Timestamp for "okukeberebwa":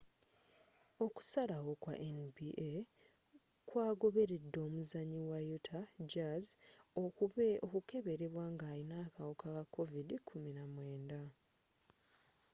7.73-8.43